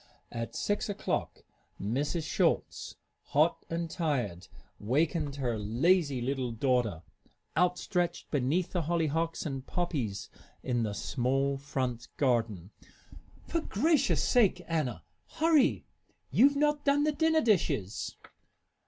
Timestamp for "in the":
10.63-10.93